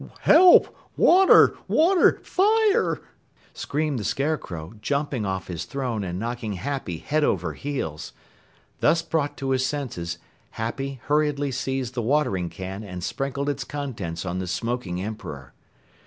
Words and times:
"Help! 0.21 0.75
Water! 0.97 1.55
Water! 1.67 2.19
Fire!" 2.23 3.03
screamed 3.53 3.99
the 3.99 4.03
Scarecrow, 4.03 4.73
jumping 4.81 5.27
off 5.27 5.45
his 5.45 5.65
throne 5.65 6.03
and 6.03 6.17
knocking 6.17 6.53
Happy 6.53 6.97
head 6.97 7.23
over 7.23 7.53
heels. 7.53 8.11
Thus 8.79 9.03
brought 9.03 9.37
to 9.37 9.51
his 9.51 9.63
senses, 9.63 10.17
Happy 10.57 10.99
hurriedly 11.03 11.51
seized 11.51 11.93
the 11.93 12.01
watering 12.01 12.49
can 12.49 12.83
and 12.83 13.03
sprinkled 13.03 13.47
its 13.47 13.63
contents 13.63 14.25
on 14.25 14.39
the 14.39 14.47
smoking 14.47 14.99
Emperor. 14.99 15.53